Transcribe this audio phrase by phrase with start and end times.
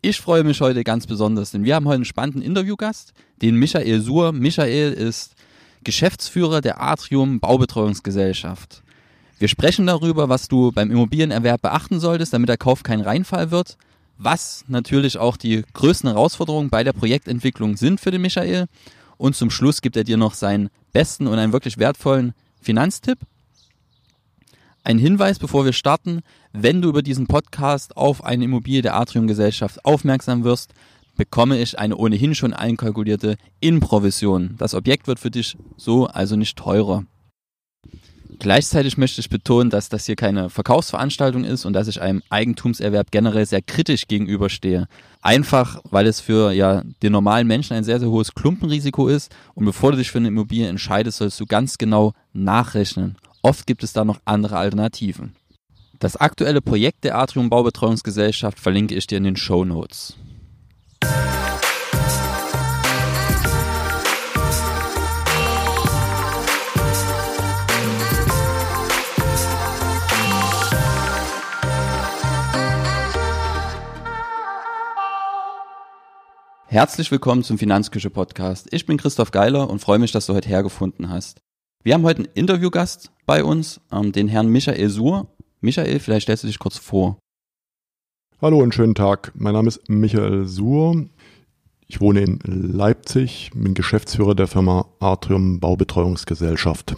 [0.00, 4.00] Ich freue mich heute ganz besonders, denn wir haben heute einen spannenden Interviewgast, den Michael
[4.00, 4.30] Suhr.
[4.30, 5.34] Michael ist
[5.82, 8.84] Geschäftsführer der Atrium Baubetreuungsgesellschaft.
[9.40, 13.76] Wir sprechen darüber, was du beim Immobilienerwerb beachten solltest, damit der Kauf kein Reinfall wird,
[14.18, 18.66] was natürlich auch die größten Herausforderungen bei der Projektentwicklung sind für den Michael.
[19.16, 23.18] Und zum Schluss gibt er dir noch seinen besten und einen wirklich wertvollen Finanztipp.
[24.88, 26.22] Ein Hinweis, bevor wir starten,
[26.54, 30.72] wenn du über diesen Podcast auf eine Immobilie der Atrium Gesellschaft aufmerksam wirst,
[31.14, 34.54] bekomme ich eine ohnehin schon einkalkulierte Inprovision.
[34.56, 37.04] Das Objekt wird für dich so also nicht teurer.
[38.38, 43.10] Gleichzeitig möchte ich betonen, dass das hier keine Verkaufsveranstaltung ist und dass ich einem Eigentumserwerb
[43.10, 44.88] generell sehr kritisch gegenüberstehe.
[45.20, 49.66] Einfach, weil es für ja, den normalen Menschen ein sehr, sehr hohes Klumpenrisiko ist und
[49.66, 53.18] bevor du dich für eine Immobilie entscheidest, sollst du ganz genau nachrechnen.
[53.48, 55.34] Oft gibt es da noch andere Alternativen.
[55.98, 60.18] Das aktuelle Projekt der Atrium Baubetreuungsgesellschaft verlinke ich dir in den Show Notes.
[76.66, 78.68] Herzlich willkommen zum Finanzküche Podcast.
[78.72, 81.40] Ich bin Christoph Geiler und freue mich, dass du heute hergefunden hast.
[81.84, 85.28] Wir haben heute einen Interviewgast bei uns, ähm, den Herrn Michael Suhr.
[85.60, 87.18] Michael, vielleicht stellst du dich kurz vor.
[88.42, 89.32] Hallo und schönen Tag.
[89.36, 91.06] Mein Name ist Michael Suhr.
[91.86, 96.96] Ich wohne in Leipzig, bin Geschäftsführer der Firma Atrium Baubetreuungsgesellschaft.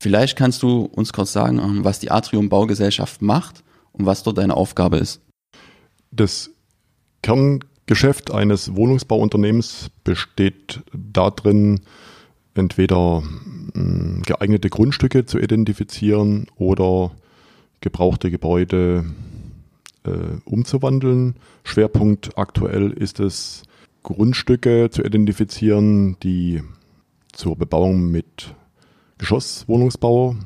[0.00, 4.38] Vielleicht kannst du uns kurz sagen, ähm, was die Atrium Baugesellschaft macht und was dort
[4.38, 5.20] deine Aufgabe ist.
[6.12, 6.50] Das
[7.22, 11.80] Kerngeschäft eines Wohnungsbauunternehmens besteht darin,
[12.56, 13.22] entweder
[13.74, 17.12] hm, geeignete Grundstücke zu identifizieren oder
[17.80, 19.04] gebrauchte Gebäude
[20.04, 20.10] äh,
[20.44, 21.36] umzuwandeln.
[21.64, 23.62] Schwerpunkt aktuell ist es,
[24.02, 26.62] Grundstücke zu identifizieren, die
[27.32, 28.54] zur Bebauung mit
[29.18, 30.36] Geschosswohnungsbau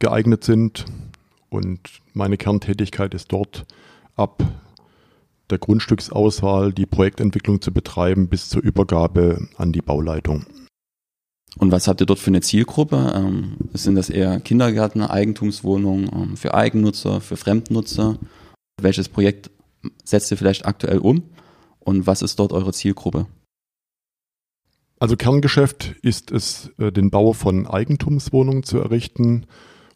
[0.00, 0.86] geeignet sind.
[1.48, 1.78] Und
[2.14, 3.64] meine Kerntätigkeit ist dort
[4.16, 4.42] ab
[5.50, 10.44] der Grundstücksauswahl die Projektentwicklung zu betreiben bis zur Übergabe an die Bauleitung.
[11.58, 13.12] Und was habt ihr dort für eine Zielgruppe?
[13.14, 18.18] Ähm, sind das eher Kindergärtner, Eigentumswohnungen ähm, für Eigennutzer, für Fremdnutzer?
[18.80, 19.50] Welches Projekt
[20.04, 21.22] setzt ihr vielleicht aktuell um?
[21.80, 23.26] Und was ist dort eure Zielgruppe?
[24.98, 29.46] Also Kerngeschäft ist es, äh, den Bau von Eigentumswohnungen zu errichten.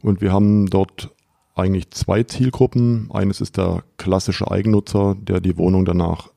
[0.02, 1.14] Und wir haben dort
[1.54, 3.10] eigentlich zwei Zielgruppen.
[3.10, 6.30] Eines ist der klassische Eigennutzer, der die Wohnung danach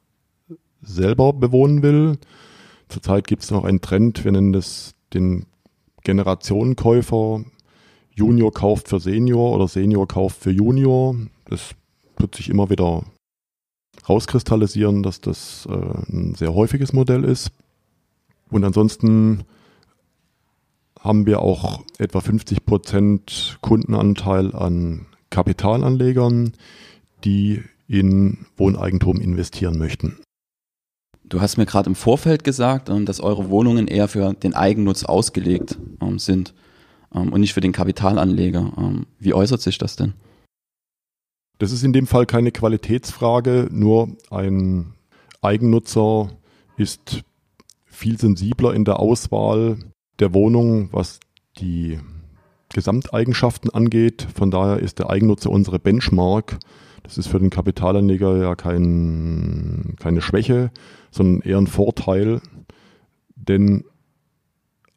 [0.81, 2.17] selber bewohnen will.
[2.89, 5.45] Zurzeit gibt es noch einen Trend, wir nennen das den
[6.03, 7.43] Generationenkäufer.
[8.15, 11.15] Junior kauft für Senior oder Senior kauft für Junior.
[11.45, 11.75] Das
[12.17, 13.03] wird sich immer wieder
[14.07, 17.51] rauskristallisieren, dass das äh, ein sehr häufiges Modell ist.
[18.49, 19.45] Und ansonsten
[20.99, 26.53] haben wir auch etwa 50 Prozent Kundenanteil an Kapitalanlegern,
[27.23, 30.22] die in Wohneigentum investieren möchten.
[31.25, 35.03] Du hast mir gerade im Vorfeld gesagt, ähm, dass eure Wohnungen eher für den Eigennutz
[35.03, 36.53] ausgelegt ähm, sind
[37.13, 39.03] ähm, und nicht für den Kapitalanleger.
[39.19, 40.13] Wie äußert sich das denn?
[41.59, 44.93] Das ist in dem Fall keine Qualitätsfrage, nur ein
[45.41, 46.29] Eigennutzer
[46.77, 47.23] ist
[47.85, 49.77] viel sensibler in der Auswahl
[50.19, 51.19] der Wohnung, was
[51.59, 51.99] die
[52.73, 54.27] Gesamteigenschaften angeht.
[54.33, 56.57] Von daher ist der Eigennutzer unsere Benchmark.
[57.03, 60.71] Das ist für den Kapitalanleger ja kein, keine Schwäche,
[61.13, 62.41] sondern eher ein Vorteil,
[63.35, 63.85] denn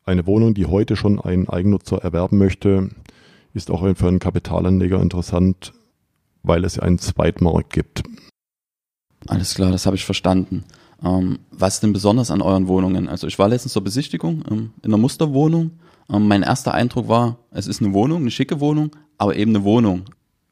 [0.04, 2.91] eine Wohnung, die heute schon ein Eigennutzer erwerben möchte,
[3.54, 5.72] ist auch für einen Kapitalanleger interessant,
[6.43, 8.03] weil es einen Zweitmarkt gibt.
[9.27, 10.65] Alles klar, das habe ich verstanden.
[11.03, 13.09] Ähm, was denn besonders an euren Wohnungen?
[13.09, 15.72] Also ich war letztens zur Besichtigung ähm, in einer Musterwohnung.
[16.09, 19.65] Ähm, mein erster Eindruck war, es ist eine Wohnung, eine schicke Wohnung, aber eben eine
[19.65, 20.04] Wohnung.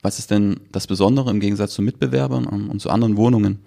[0.02, 3.60] Was ist denn das Besondere im Gegensatz zu Mitbewerbern ähm, und zu anderen Wohnungen?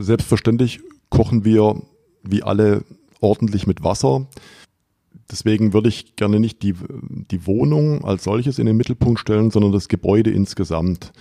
[0.00, 0.80] Selbstverständlich
[1.10, 1.82] kochen wir
[2.22, 2.84] wie alle
[3.20, 4.28] ordentlich mit Wasser.
[5.30, 6.74] Deswegen würde ich gerne nicht die,
[7.30, 11.12] die Wohnung als solches in den Mittelpunkt stellen, sondern das Gebäude insgesamt.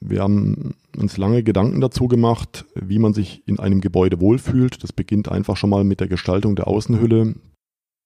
[0.00, 4.82] Wir haben uns lange Gedanken dazu gemacht, wie man sich in einem Gebäude wohlfühlt.
[4.82, 7.36] Das beginnt einfach schon mal mit der Gestaltung der Außenhülle.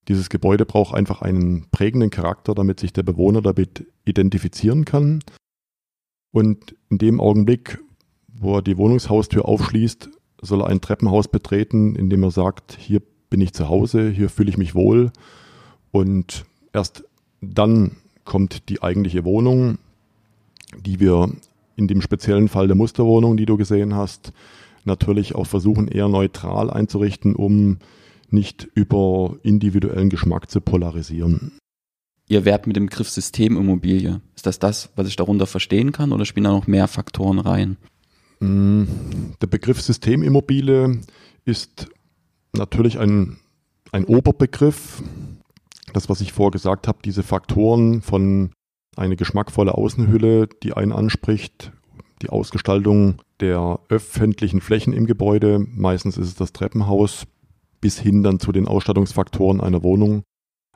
[0.07, 5.23] Dieses Gebäude braucht einfach einen prägenden Charakter, damit sich der Bewohner damit identifizieren kann.
[6.31, 7.79] Und in dem Augenblick,
[8.41, 10.09] wo er die Wohnungshaustür aufschließt,
[10.41, 14.29] soll er ein Treppenhaus betreten, in dem er sagt, hier bin ich zu Hause, hier
[14.29, 15.11] fühle ich mich wohl.
[15.91, 17.03] Und erst
[17.41, 19.77] dann kommt die eigentliche Wohnung,
[20.79, 21.29] die wir
[21.75, 24.33] in dem speziellen Fall der Musterwohnung, die du gesehen hast,
[24.83, 27.77] natürlich auch versuchen, eher neutral einzurichten, um
[28.29, 31.53] nicht über individuellen Geschmack zu polarisieren.
[32.27, 34.21] Ihr werbt mit dem Begriff Systemimmobilie.
[34.35, 37.77] Ist das das, was ich darunter verstehen kann oder spielen da noch mehr Faktoren rein?
[38.41, 38.83] Mm,
[39.41, 40.99] der Begriff Systemimmobilie
[41.45, 41.87] ist
[42.53, 43.37] natürlich ein,
[43.91, 45.01] ein Oberbegriff.
[45.93, 48.51] Das, was ich vorher gesagt habe, diese Faktoren von
[48.95, 51.71] eine geschmackvolle Außenhülle, die einen anspricht,
[52.21, 57.25] die Ausgestaltung der öffentlichen Flächen im Gebäude, meistens ist es das Treppenhaus,
[57.79, 60.23] bis hin dann zu den Ausstattungsfaktoren einer Wohnung,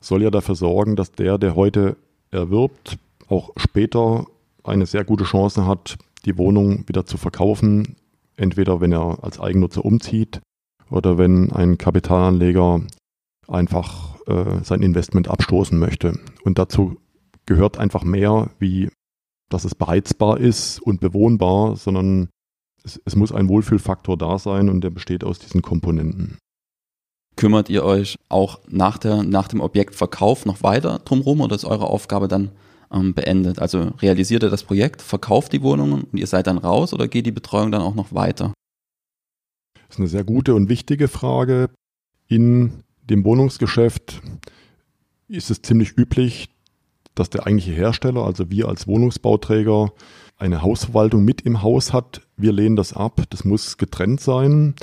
[0.02, 1.98] soll ja dafür sorgen, dass der, der heute
[2.32, 2.98] erwirbt,
[3.28, 4.26] auch später
[4.64, 7.96] eine sehr gute Chance hat, die Wohnung wieder zu verkaufen,
[8.36, 10.42] entweder wenn er als Eigennutzer umzieht
[10.90, 12.82] oder wenn ein Kapitalanleger
[13.48, 16.20] einfach äh, sein Investment abstoßen möchte.
[16.44, 16.98] Und dazu
[17.46, 18.90] gehört einfach mehr, wie
[19.50, 22.30] dass es beheizbar ist und bewohnbar, sondern
[22.84, 26.40] es, es muss ein Wohlfühlfaktor da sein und der besteht aus diesen Komponenten.
[27.36, 31.88] Kümmert ihr euch auch nach, der, nach dem Objektverkauf noch weiter drumherum oder ist eure
[31.88, 32.52] Aufgabe dann
[32.92, 33.60] ähm, beendet?
[33.60, 37.26] Also realisiert ihr das Projekt, verkauft die Wohnungen und ihr seid dann raus oder geht
[37.26, 38.54] die Betreuung dann auch noch weiter?
[39.74, 41.70] Das ist eine sehr gute und wichtige Frage.
[42.28, 44.22] In dem Wohnungsgeschäft
[45.28, 46.50] ist es ziemlich üblich,
[47.14, 49.94] dass der eigentliche Hersteller, also wir als Wohnungsbauträger,
[50.38, 52.22] eine Hausverwaltung mit im Haus hat.
[52.36, 53.22] Wir lehnen das ab.
[53.30, 54.76] Das muss getrennt sein,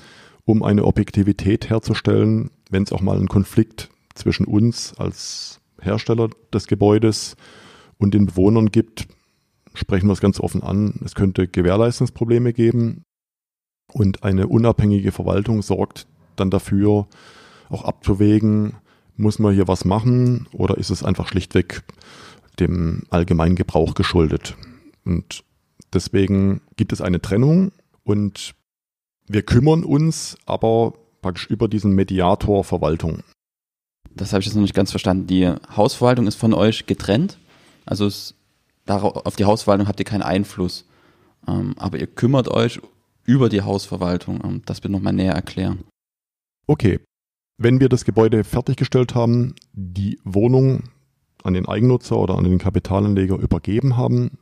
[0.44, 6.66] um eine Objektivität herzustellen, wenn es auch mal einen Konflikt zwischen uns als Hersteller des
[6.66, 7.36] Gebäudes
[8.02, 9.06] und den Bewohnern gibt,
[9.74, 11.00] sprechen wir es ganz offen an.
[11.04, 13.04] Es könnte Gewährleistungsprobleme geben
[13.92, 16.06] und eine unabhängige Verwaltung sorgt
[16.36, 17.06] dann dafür,
[17.68, 18.74] auch abzuwägen,
[19.16, 21.82] muss man hier was machen oder ist es einfach schlichtweg
[22.58, 24.56] dem allgemeinen Gebrauch geschuldet?
[25.04, 25.44] Und
[25.92, 27.72] deswegen gibt es eine Trennung
[28.04, 28.54] und
[29.28, 33.22] wir kümmern uns aber praktisch über diesen Mediator Verwaltung.
[34.14, 35.26] Das habe ich jetzt noch nicht ganz verstanden.
[35.26, 37.38] Die Hausverwaltung ist von euch getrennt.
[37.84, 38.34] Also es,
[38.84, 40.86] darauf, auf die Hausverwaltung habt ihr keinen Einfluss.
[41.46, 42.80] Ähm, aber ihr kümmert euch
[43.24, 44.40] über die Hausverwaltung.
[44.44, 45.84] Ähm, das bitte nochmal näher erklären.
[46.66, 47.00] Okay,
[47.58, 50.84] wenn wir das Gebäude fertiggestellt haben, die Wohnung
[51.44, 54.38] an den Eigennutzer oder an den Kapitalanleger übergeben haben,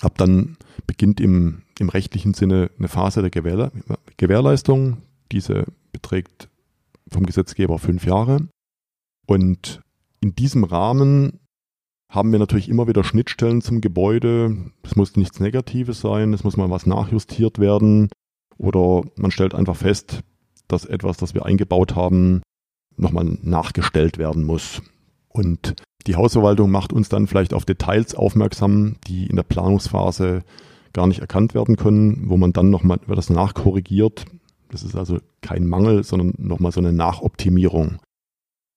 [0.00, 0.56] ab dann
[0.86, 3.70] beginnt im, im rechtlichen Sinne eine Phase der Gewähr,
[4.16, 4.98] Gewährleistung.
[5.32, 6.48] Diese beträgt
[7.08, 8.48] vom Gesetzgeber fünf Jahre.
[9.26, 9.80] Und
[10.20, 11.40] in diesem Rahmen
[12.08, 14.56] haben wir natürlich immer wieder Schnittstellen zum Gebäude.
[14.82, 18.08] Es muss nichts Negatives sein, es muss mal was nachjustiert werden
[18.58, 20.22] oder man stellt einfach fest,
[20.68, 22.42] dass etwas, das wir eingebaut haben,
[22.96, 24.82] nochmal nachgestellt werden muss.
[25.28, 25.74] Und
[26.06, 30.42] die Hausverwaltung macht uns dann vielleicht auf Details aufmerksam, die in der Planungsphase
[30.92, 34.24] gar nicht erkannt werden können, wo man dann nochmal das nachkorrigiert.
[34.70, 37.98] Das ist also kein Mangel, sondern nochmal so eine Nachoptimierung.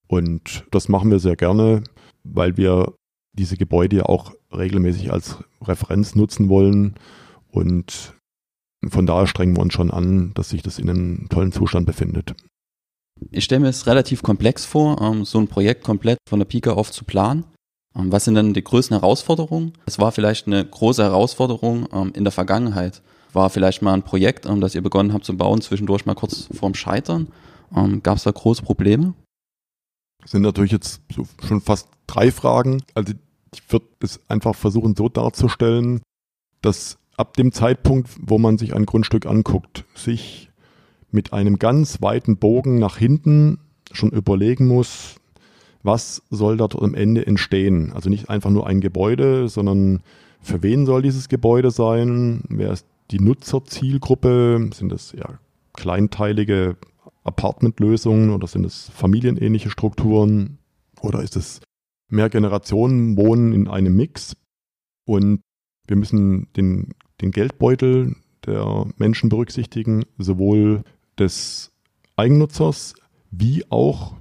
[0.07, 1.83] Und das machen wir sehr gerne,
[2.23, 2.93] weil wir
[3.33, 6.95] diese Gebäude ja auch regelmäßig als Referenz nutzen wollen
[7.51, 8.13] und
[8.87, 12.33] von daher strengen wir uns schon an, dass sich das in einem tollen Zustand befindet.
[13.31, 16.75] Ich stelle mir es relativ komplex vor, ähm, so ein Projekt komplett von der Pike
[16.75, 17.43] auf zu planen.
[17.95, 19.73] Ähm, was sind denn die größten Herausforderungen?
[19.85, 23.01] Es war vielleicht eine große Herausforderung ähm, in der Vergangenheit.
[23.33, 26.73] War vielleicht mal ein Projekt, das ihr begonnen habt zu bauen, zwischendurch mal kurz vorm
[26.73, 27.27] Scheitern.
[28.01, 29.13] Gab es da große Probleme?
[30.23, 31.01] Das sind natürlich jetzt
[31.45, 32.81] schon fast drei Fragen.
[32.93, 33.13] Also
[33.53, 36.01] ich würde es einfach versuchen so darzustellen,
[36.61, 40.49] dass ab dem Zeitpunkt, wo man sich ein Grundstück anguckt, sich
[41.11, 43.59] mit einem ganz weiten Bogen nach hinten
[43.91, 45.15] schon überlegen muss,
[45.83, 47.91] was soll dort am Ende entstehen.
[47.93, 50.01] Also nicht einfach nur ein Gebäude, sondern
[50.41, 52.43] für wen soll dieses Gebäude sein?
[52.49, 54.69] Wer ist die Nutzerzielgruppe?
[54.73, 55.39] Sind es ja
[55.73, 56.77] kleinteilige
[57.23, 60.57] Apartmentlösungen oder sind es familienähnliche Strukturen?
[61.01, 61.61] Oder ist es
[62.09, 64.35] mehr Generationen wohnen in einem Mix?
[65.05, 65.41] Und
[65.87, 70.83] wir müssen den den Geldbeutel der Menschen berücksichtigen, sowohl
[71.17, 71.71] des
[72.15, 72.93] Eigennutzers
[73.31, 74.15] wie auch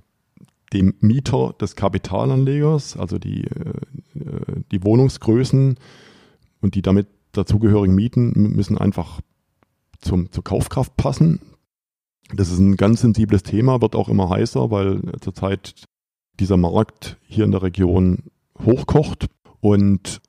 [0.72, 5.78] dem Mieter des Kapitalanlegers, also die, äh, die Wohnungsgrößen
[6.60, 9.20] und die damit dazugehörigen Mieten müssen einfach
[10.00, 11.40] zum, zur Kaufkraft passen.
[12.34, 15.84] Das ist ein ganz sensibles Thema, wird auch immer heißer, weil zurzeit
[16.40, 18.24] dieser Markt hier in der Region
[18.64, 19.26] hochkocht
[19.60, 20.20] und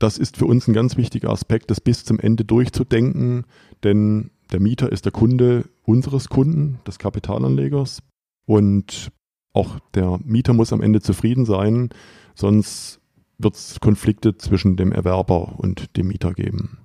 [0.00, 3.44] das ist für uns ein ganz wichtiger Aspekt, das bis zum Ende durchzudenken,
[3.84, 8.02] denn der Mieter ist der Kunde unseres Kunden, des Kapitalanlegers.
[8.46, 9.12] Und
[9.52, 11.90] auch der Mieter muss am Ende zufrieden sein,
[12.34, 13.00] sonst
[13.38, 16.78] wird es Konflikte zwischen dem Erwerber und dem Mieter geben.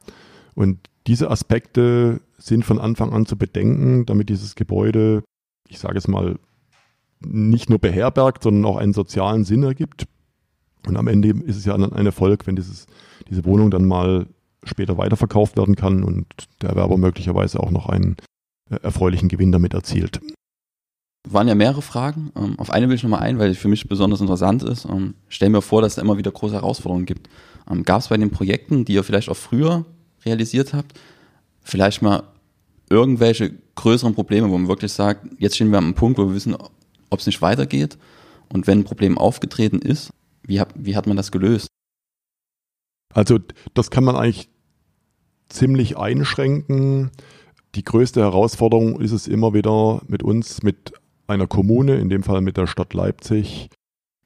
[0.53, 5.23] Und diese Aspekte sind von Anfang an zu bedenken, damit dieses Gebäude,
[5.69, 6.37] ich sage es mal,
[7.25, 10.05] nicht nur beherbergt, sondern auch einen sozialen Sinn ergibt.
[10.87, 12.87] Und am Ende ist es ja dann ein Erfolg, wenn dieses,
[13.29, 14.27] diese Wohnung dann mal
[14.63, 16.25] später weiterverkauft werden kann und
[16.61, 18.15] der Erwerber möglicherweise auch noch einen
[18.69, 20.19] äh, erfreulichen Gewinn damit erzielt.
[21.27, 22.31] Waren ja mehrere Fragen.
[22.35, 24.85] Ähm, auf eine will ich nochmal ein, weil die für mich besonders interessant ist.
[24.85, 27.29] Ähm, stell mir vor, dass es da immer wieder große Herausforderungen gibt.
[27.69, 29.85] Ähm, Gab es bei den Projekten, die ihr vielleicht auch früher
[30.25, 30.99] realisiert habt,
[31.61, 32.23] vielleicht mal
[32.89, 36.55] irgendwelche größeren Probleme, wo man wirklich sagt, jetzt stehen wir am Punkt, wo wir wissen,
[37.09, 37.97] ob es nicht weitergeht.
[38.51, 40.11] Und wenn ein Problem aufgetreten ist,
[40.43, 41.67] wie hat, wie hat man das gelöst?
[43.13, 43.39] Also
[43.73, 44.49] das kann man eigentlich
[45.49, 47.11] ziemlich einschränken.
[47.75, 50.93] Die größte Herausforderung ist es immer wieder mit uns, mit
[51.27, 53.69] einer Kommune, in dem Fall mit der Stadt Leipzig,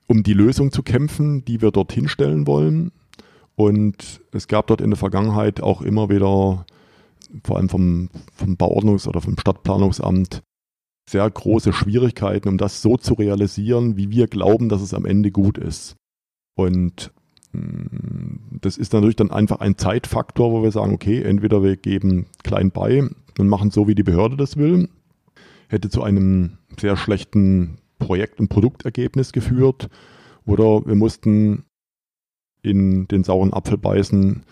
[0.07, 2.91] um die Lösung zu kämpfen, die wir dorthin stellen wollen.
[3.55, 6.65] Und es gab dort in der Vergangenheit auch immer wieder,
[7.43, 10.41] vor allem vom, vom Bauordnungs- oder vom Stadtplanungsamt,
[11.09, 15.31] sehr große Schwierigkeiten, um das so zu realisieren, wie wir glauben, dass es am Ende
[15.31, 15.95] gut ist.
[16.55, 17.11] Und
[17.53, 22.27] mm, das ist natürlich dann einfach ein Zeitfaktor, wo wir sagen, okay, entweder wir geben
[22.43, 24.89] klein bei und machen so, wie die Behörde das will,
[25.67, 29.89] hätte zu einem sehr schlechten Projekt- und Produktergebnis geführt,
[30.45, 31.65] oder wir mussten
[32.63, 34.43] in den sauren Apfel beißen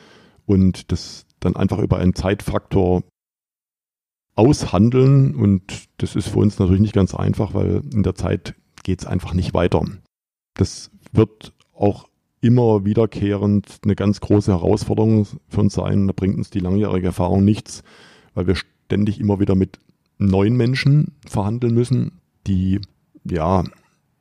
[0.46, 3.04] und das dann einfach über einen Zeitfaktor
[4.38, 5.36] aushandeln.
[5.36, 9.08] Und das ist für uns natürlich nicht ganz einfach, weil in der Zeit geht es
[9.08, 9.84] einfach nicht weiter.
[10.54, 12.08] Das wird auch
[12.40, 16.08] immer wiederkehrend eine ganz große Herausforderung für uns sein.
[16.08, 17.84] Da bringt uns die langjährige Erfahrung nichts,
[18.34, 19.80] weil wir ständig immer wieder mit
[20.18, 22.80] neuen Menschen verhandeln müssen, die,
[23.24, 23.64] ja,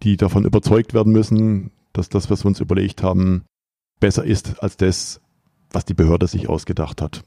[0.03, 3.45] die davon überzeugt werden müssen, dass das, was wir uns überlegt haben,
[4.01, 5.21] besser ist als das,
[5.71, 7.25] was die Behörde sich ausgedacht hat.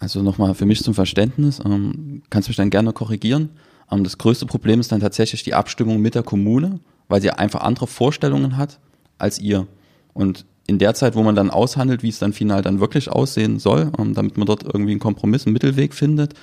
[0.00, 3.50] Also nochmal für mich zum Verständnis, ähm, kannst du mich dann gerne korrigieren.
[3.92, 7.60] Ähm, das größte Problem ist dann tatsächlich die Abstimmung mit der Kommune, weil sie einfach
[7.60, 8.80] andere Vorstellungen hat
[9.18, 9.66] als ihr.
[10.14, 13.58] Und in der Zeit, wo man dann aushandelt, wie es dann final dann wirklich aussehen
[13.58, 16.34] soll, ähm, damit man dort irgendwie einen Kompromiss, einen Mittelweg findet,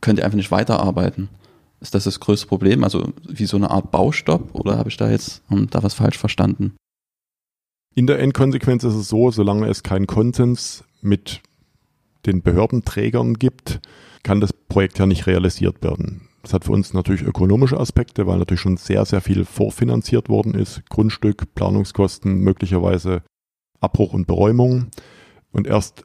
[0.00, 1.28] könnt ihr einfach nicht weiterarbeiten.
[1.80, 2.82] Ist das das größte Problem?
[2.82, 6.18] Also wie so eine Art Baustopp oder habe ich da jetzt ähm, da was falsch
[6.18, 6.74] verstanden?
[7.94, 11.42] In der Endkonsequenz ist es so, solange es keinen Konsens mit
[12.26, 13.80] den Behördenträgern gibt,
[14.22, 16.28] kann das Projekt ja nicht realisiert werden.
[16.42, 20.54] Das hat für uns natürlich ökonomische Aspekte, weil natürlich schon sehr, sehr viel vorfinanziert worden
[20.54, 20.82] ist.
[20.90, 23.22] Grundstück, Planungskosten, möglicherweise
[23.80, 24.88] Abbruch und Beräumung.
[25.52, 26.04] Und erst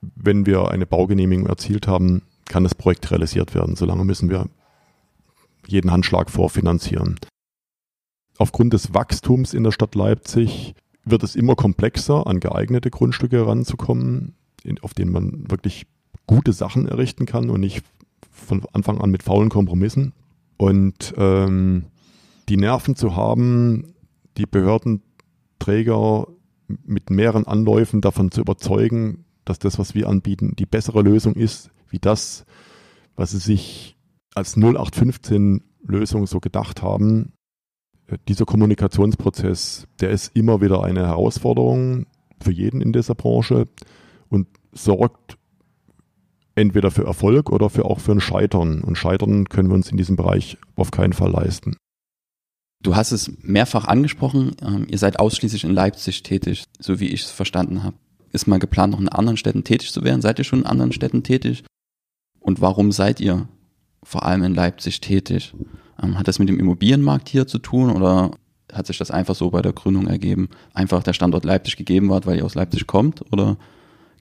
[0.00, 3.76] wenn wir eine Baugenehmigung erzielt haben, kann das Projekt realisiert werden.
[3.76, 4.48] Solange müssen wir
[5.66, 7.18] jeden Handschlag vorfinanzieren.
[8.38, 14.34] Aufgrund des Wachstums in der Stadt Leipzig wird es immer komplexer, an geeignete Grundstücke heranzukommen
[14.82, 15.86] auf denen man wirklich
[16.26, 17.84] gute Sachen errichten kann und nicht
[18.30, 20.12] von Anfang an mit faulen Kompromissen.
[20.56, 21.86] Und ähm,
[22.48, 23.94] die Nerven zu haben,
[24.36, 26.26] die Behördenträger
[26.84, 31.70] mit mehreren Anläufen davon zu überzeugen, dass das, was wir anbieten, die bessere Lösung ist,
[31.88, 32.44] wie das,
[33.14, 33.96] was sie sich
[34.34, 37.32] als 0815 Lösung so gedacht haben.
[38.06, 42.06] Äh, dieser Kommunikationsprozess, der ist immer wieder eine Herausforderung
[42.40, 43.66] für jeden in dieser Branche
[44.28, 45.38] und sorgt
[46.54, 48.82] entweder für Erfolg oder für auch für ein Scheitern.
[48.82, 51.76] Und Scheitern können wir uns in diesem Bereich auf keinen Fall leisten.
[52.82, 57.22] Du hast es mehrfach angesprochen, ähm, ihr seid ausschließlich in Leipzig tätig, so wie ich
[57.22, 57.96] es verstanden habe.
[58.32, 60.20] Ist mal geplant, noch in anderen Städten tätig zu werden?
[60.20, 61.64] Seid ihr schon in anderen Städten tätig?
[62.38, 63.48] Und warum seid ihr
[64.02, 65.54] vor allem in Leipzig tätig?
[66.02, 68.30] Ähm, hat das mit dem Immobilienmarkt hier zu tun oder
[68.72, 70.48] hat sich das einfach so bei der Gründung ergeben?
[70.74, 73.32] Einfach der Standort Leipzig gegeben wird, weil ihr aus Leipzig kommt?
[73.32, 73.56] Oder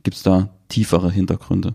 [0.06, 1.74] Gibt es da tiefere Hintergründe?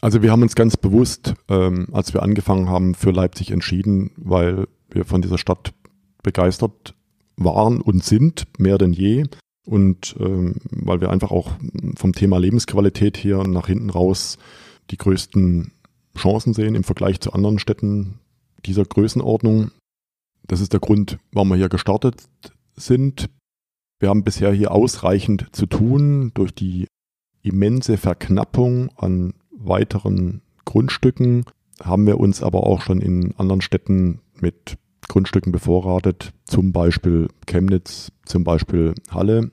[0.00, 4.68] Also wir haben uns ganz bewusst, ähm, als wir angefangen haben, für Leipzig entschieden, weil
[4.88, 5.74] wir von dieser Stadt
[6.22, 6.94] begeistert
[7.36, 9.24] waren und sind, mehr denn je.
[9.66, 11.50] Und ähm, weil wir einfach auch
[11.96, 14.38] vom Thema Lebensqualität hier nach hinten raus
[14.92, 15.72] die größten
[16.16, 18.20] Chancen sehen im Vergleich zu anderen Städten
[18.64, 19.72] dieser Größenordnung.
[20.46, 22.22] Das ist der Grund, warum wir hier gestartet
[22.76, 23.28] sind.
[24.02, 26.88] Wir haben bisher hier ausreichend zu tun durch die
[27.42, 31.44] immense Verknappung an weiteren Grundstücken.
[31.80, 38.10] Haben wir uns aber auch schon in anderen Städten mit Grundstücken bevorratet, zum Beispiel Chemnitz,
[38.24, 39.52] zum Beispiel Halle.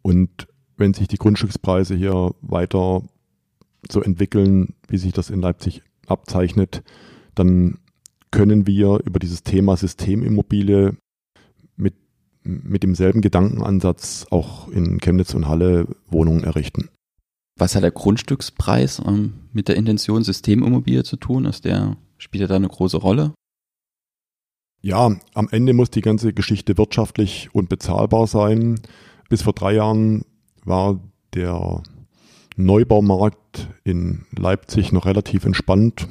[0.00, 0.46] Und
[0.76, 3.02] wenn sich die Grundstückspreise hier weiter
[3.90, 6.84] so entwickeln, wie sich das in Leipzig abzeichnet,
[7.34, 7.78] dann
[8.30, 10.96] können wir über dieses Thema Systemimmobilie
[12.44, 16.88] mit demselben Gedankenansatz auch in Chemnitz und Halle Wohnungen errichten.
[17.56, 21.44] Was hat der Grundstückspreis ähm, mit der Intention Systemimmobilie zu tun?
[21.44, 23.32] Ist der, spielt er da eine große Rolle?
[24.80, 28.80] Ja, am Ende muss die ganze Geschichte wirtschaftlich und bezahlbar sein.
[29.28, 30.24] Bis vor drei Jahren
[30.64, 30.98] war
[31.34, 31.82] der
[32.56, 36.08] Neubaumarkt in Leipzig noch relativ entspannt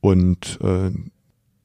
[0.00, 0.90] und äh,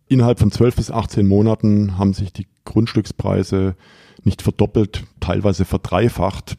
[0.08, 3.76] innerhalb von 12 bis 18 Monaten haben sich die Grundstückspreise
[4.24, 6.58] nicht verdoppelt, teilweise verdreifacht.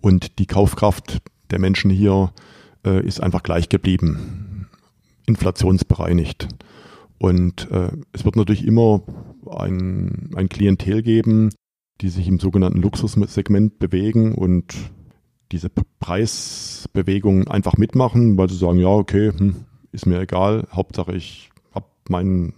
[0.00, 2.32] Und die Kaufkraft der Menschen hier
[2.84, 4.68] äh, ist einfach gleich geblieben,
[5.26, 6.48] inflationsbereinigt.
[7.18, 9.02] Und äh, es wird natürlich immer
[9.48, 11.50] ein, ein Klientel geben,
[12.00, 14.74] die sich im sogenannten Luxussegment bewegen und
[15.52, 21.50] diese Preisbewegungen einfach mitmachen, weil sie sagen, ja, okay, hm, ist mir egal, Hauptsache ich
[21.72, 22.54] habe mein,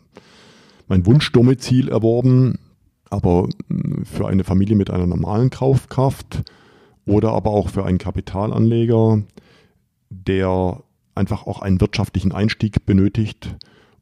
[0.86, 2.58] mein Wunschdomizil erworben,
[3.10, 6.42] aber hm, für eine Familie mit einer normalen Kaufkraft
[7.06, 9.22] oder aber auch für einen Kapitalanleger,
[10.10, 10.82] der
[11.14, 13.56] einfach auch einen wirtschaftlichen Einstieg benötigt,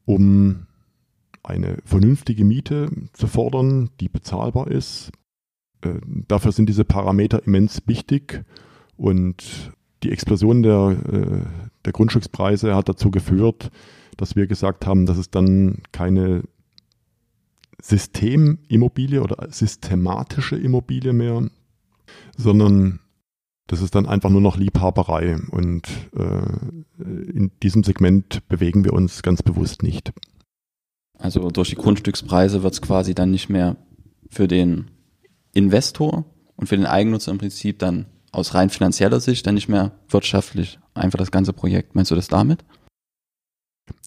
[0.05, 0.67] um
[1.43, 5.11] eine vernünftige Miete zu fordern, die bezahlbar ist.
[5.81, 8.43] Äh, dafür sind diese Parameter immens wichtig
[8.95, 9.71] und
[10.03, 11.41] die Explosion der, äh,
[11.85, 13.71] der Grundstückspreise hat dazu geführt,
[14.17, 16.43] dass wir gesagt haben, dass es dann keine
[17.83, 21.49] Systemimmobilie oder systematische Immobilie mehr,
[22.37, 23.01] sondern
[23.67, 25.83] das ist dann einfach nur noch Liebhaberei und
[26.15, 30.13] äh, in diesem Segment bewegen wir uns ganz bewusst nicht.
[31.17, 33.75] Also durch die Grundstückspreise wird es quasi dann nicht mehr
[34.29, 34.91] für den
[35.53, 36.23] Investor
[36.55, 40.79] und für den Eigennutzer im Prinzip dann aus rein finanzieller Sicht dann nicht mehr wirtschaftlich
[40.93, 41.95] einfach das ganze Projekt.
[41.95, 42.63] Meinst du das damit?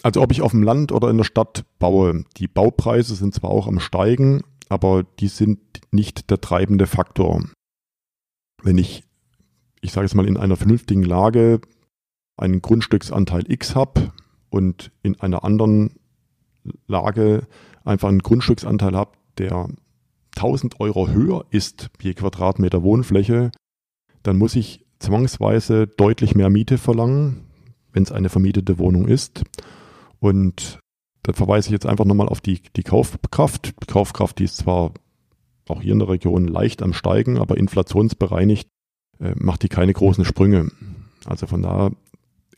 [0.02, 3.50] Also ob ich auf dem Land oder in der Stadt baue, die Baupreise sind zwar
[3.50, 5.58] auch am Steigen, aber die sind
[5.90, 7.44] nicht der treibende Faktor.
[8.62, 9.04] Wenn ich,
[9.80, 11.60] ich sage es mal, in einer vernünftigen Lage
[12.36, 14.12] einen Grundstücksanteil X habe
[14.50, 15.94] und in einer anderen
[16.86, 17.46] Lage
[17.84, 19.68] einfach einen Grundstücksanteil habe, der
[20.36, 23.50] 1000 Euro höher ist je Quadratmeter Wohnfläche,
[24.22, 27.45] dann muss ich zwangsweise deutlich mehr Miete verlangen,
[27.96, 29.42] wenn es eine vermietete Wohnung ist.
[30.20, 30.80] Und
[31.22, 33.74] da verweise ich jetzt einfach nochmal auf die, die Kaufkraft.
[33.82, 34.92] Die Kaufkraft, die ist zwar
[35.66, 38.68] auch hier in der Region leicht am Steigen, aber inflationsbereinigt
[39.18, 40.70] äh, macht die keine großen Sprünge.
[41.24, 41.90] Also von da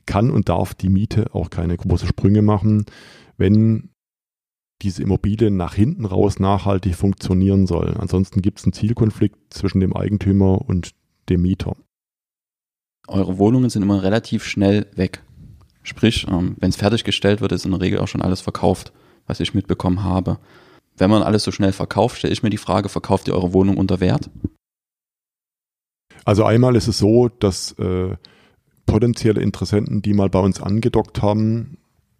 [0.07, 2.87] kann und darf die Miete auch keine großen Sprünge machen,
[3.37, 3.91] wenn
[4.83, 7.95] diese Immobilie nach hinten raus nachhaltig funktionieren soll.
[7.97, 10.91] Ansonsten gibt es einen Zielkonflikt zwischen dem Eigentümer und
[11.29, 11.77] dem Mieter.
[13.07, 15.23] Eure Wohnungen sind immer relativ schnell weg.
[15.89, 18.93] Sprich, ähm, wenn es fertiggestellt wird, ist in der Regel auch schon alles verkauft,
[19.27, 20.39] was ich mitbekommen habe.
[20.99, 23.79] Wenn man alles so schnell verkauft, stelle ich mir die Frage, verkauft ihr eure Wohnung
[23.79, 24.29] unter Wert?
[26.27, 28.17] Also einmal ist es so, dass äh,
[28.85, 31.79] potenzielle Interessenten, die mal bei uns angedockt haben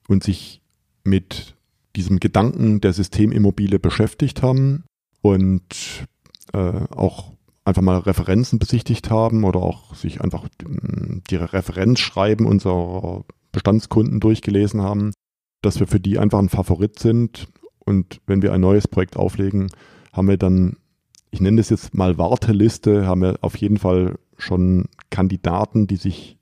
[0.09, 0.63] und sich
[1.05, 1.55] mit
[1.95, 4.85] diesem Gedanken der Systemimmobilie beschäftigt haben
[5.21, 6.07] und
[6.55, 7.33] äh, auch
[7.67, 15.13] einfach mal Referenzen besichtigt haben oder auch sich einfach die Referenzschreiben unserer Bestandskunden durchgelesen haben,
[15.63, 17.49] dass wir für die einfach ein Favorit sind.
[17.79, 19.71] Und wenn wir ein neues Projekt auflegen,
[20.13, 20.77] haben wir dann,
[21.31, 26.39] ich nenne das jetzt mal Warteliste, haben wir auf jeden Fall schon Kandidaten, die sich,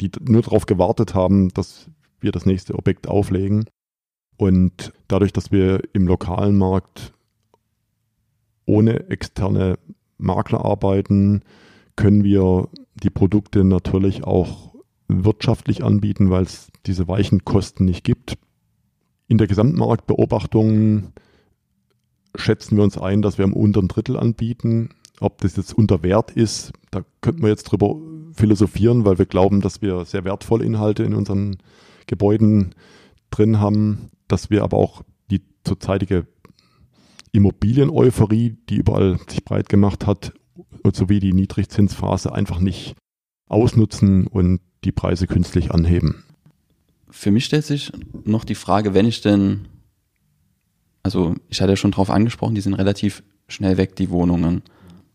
[0.00, 3.64] die nur darauf gewartet haben, dass wir das nächste Objekt auflegen.
[4.36, 7.12] Und dadurch, dass wir im lokalen Markt
[8.66, 9.78] ohne externe
[10.18, 11.42] Makler arbeiten,
[11.96, 12.68] können wir
[13.02, 14.74] die Produkte natürlich auch
[15.10, 18.38] wirtschaftlich anbieten, weil es diese weichen Kosten nicht gibt.
[19.28, 21.12] In der Gesamtmarktbeobachtung
[22.34, 24.90] schätzen wir uns ein, dass wir im unteren Drittel anbieten.
[25.20, 27.96] Ob das jetzt unter Wert ist, da könnten wir jetzt drüber
[28.32, 31.58] philosophieren, weil wir glauben, dass wir sehr wertvolle Inhalte in unseren
[32.06, 32.74] Gebäuden
[33.30, 36.26] drin haben, dass wir aber auch die zurzeitige
[37.32, 40.32] Immobilien-Euphorie, die überall sich breit gemacht hat,
[40.92, 42.96] sowie die Niedrigzinsphase einfach nicht
[43.46, 46.24] ausnutzen und die Preise künstlich anheben.
[47.10, 47.92] Für mich stellt sich
[48.24, 49.68] noch die Frage, wenn ich denn,
[51.02, 54.62] also ich hatte ja schon drauf angesprochen, die sind relativ schnell weg, die Wohnungen.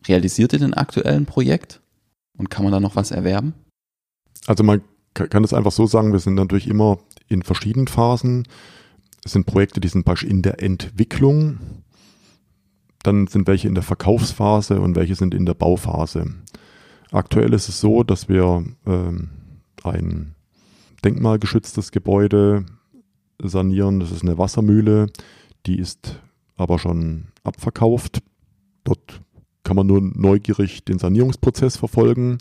[0.08, 1.82] Realisiert ihr denn aktuell ein Projekt?
[2.38, 3.54] Und kann man da noch was erwerben?
[4.46, 4.82] Also man
[5.14, 7.00] kann das einfach so sagen, wir sind natürlich immer
[7.30, 8.46] in verschiedenen Phasen.
[9.24, 11.60] Es sind Projekte, die sind beispielsweise in der Entwicklung.
[13.04, 16.34] Dann sind welche in der Verkaufsphase und welche sind in der Bauphase.
[17.12, 19.30] Aktuell ist es so, dass wir ähm,
[19.86, 20.36] ein
[21.04, 22.66] denkmalgeschütztes Gebäude
[23.42, 24.00] sanieren.
[24.00, 25.08] Das ist eine Wassermühle,
[25.66, 26.20] die ist
[26.56, 28.22] aber schon abverkauft.
[28.84, 29.22] Dort
[29.64, 32.38] kann man nur neugierig den Sanierungsprozess verfolgen.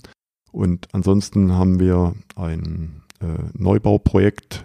[0.52, 4.64] Und ansonsten haben wir ein äh, Neubauprojekt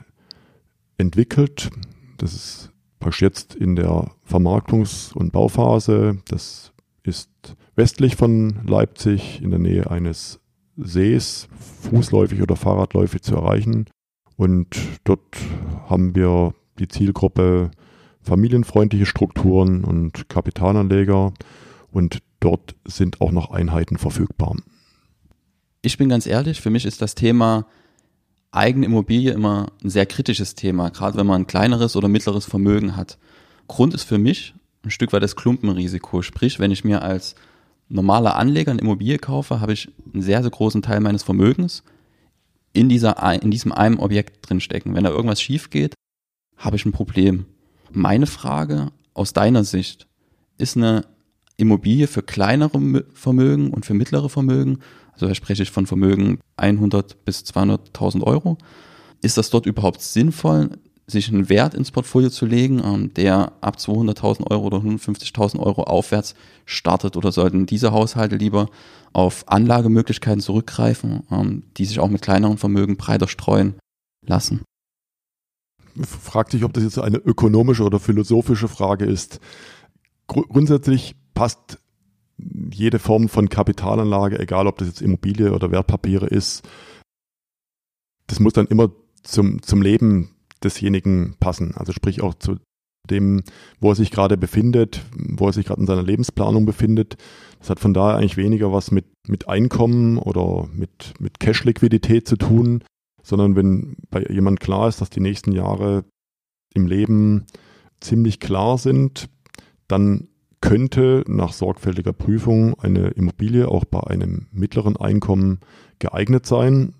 [0.97, 1.71] entwickelt.
[2.17, 6.19] Das ist praktisch jetzt in der Vermarktungs- und Bauphase.
[6.27, 7.31] Das ist
[7.75, 10.39] westlich von Leipzig in der Nähe eines
[10.81, 11.47] Sees,
[11.89, 13.85] fußläufig oder fahrradläufig zu erreichen.
[14.35, 15.37] Und dort
[15.87, 17.71] haben wir die Zielgruppe
[18.21, 21.33] familienfreundliche Strukturen und Kapitalanleger
[21.91, 24.55] und dort sind auch noch Einheiten verfügbar.
[25.81, 27.65] Ich bin ganz ehrlich, für mich ist das Thema
[28.51, 32.95] eigene Immobilie immer ein sehr kritisches Thema, gerade wenn man ein kleineres oder mittleres Vermögen
[32.95, 33.17] hat.
[33.67, 36.21] Grund ist für mich ein Stück weit das Klumpenrisiko.
[36.21, 37.35] Sprich, wenn ich mir als
[37.89, 41.83] normaler Anleger eine Immobilie habe ich einen sehr, sehr großen Teil meines Vermögens
[42.71, 44.95] in, dieser, in diesem einen Objekt drinstecken.
[44.95, 45.95] Wenn da irgendwas schief geht,
[46.55, 47.45] habe ich ein Problem.
[47.91, 50.07] Meine Frage aus deiner Sicht,
[50.57, 51.05] ist eine
[51.57, 54.79] Immobilie für kleinere Vermögen und für mittlere Vermögen,
[55.13, 58.57] also da spreche ich von Vermögen 100 bis 200.000 Euro,
[59.21, 60.69] ist das dort überhaupt sinnvoll,
[61.09, 65.83] sich einen Wert ins Portfolio zu legen, ähm, der ab 200.000 Euro oder 150.000 Euro
[65.83, 68.69] aufwärts startet oder sollten diese Haushalte lieber
[69.13, 73.75] auf Anlagemöglichkeiten zurückgreifen, ähm, die sich auch mit kleineren Vermögen breiter streuen
[74.25, 74.61] lassen?
[76.01, 79.39] Fragt sich, ob das jetzt eine ökonomische oder philosophische Frage ist.
[80.27, 81.79] Gr grundsätzlich passt
[82.71, 86.67] jede Form von Kapitalanlage, egal ob das jetzt Immobilie oder Wertpapiere ist,
[88.27, 88.91] das muss dann immer
[89.23, 91.73] zum, zum Leben desjenigen passen.
[91.75, 92.57] Also sprich auch zu
[93.09, 93.43] dem,
[93.79, 97.17] wo er sich gerade befindet, wo er sich gerade in seiner Lebensplanung befindet.
[97.59, 102.37] Das hat von daher eigentlich weniger was mit, mit Einkommen oder mit, mit Cash-Liquidität zu
[102.37, 102.83] tun,
[103.23, 106.05] sondern wenn bei jemand klar ist, dass die nächsten Jahre
[106.73, 107.45] im Leben
[107.99, 109.29] ziemlich klar sind,
[109.87, 110.27] dann
[110.61, 115.59] könnte nach sorgfältiger Prüfung eine Immobilie auch bei einem mittleren Einkommen
[115.99, 116.93] geeignet sein.